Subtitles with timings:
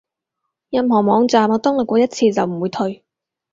[0.71, 3.03] 任何網站我登錄過一次就唔會退